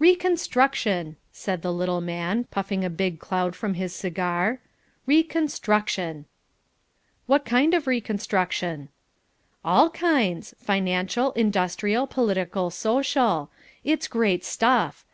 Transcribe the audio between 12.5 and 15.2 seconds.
social. It's great stuff.